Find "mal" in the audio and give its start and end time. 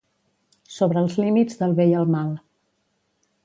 2.17-2.33